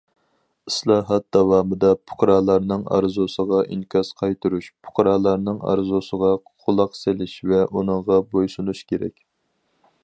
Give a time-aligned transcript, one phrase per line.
[0.69, 9.21] ئىسلاھات داۋامىدا پۇقرالارنىڭ ئارزۇسىغا ئىنكاس قايتۇرۇش پۇقرالارنىڭ ئارزۇسىغا قۇلاق سېلىش ۋە ئۇنىڭغا بويسۇنۇش كېرەك.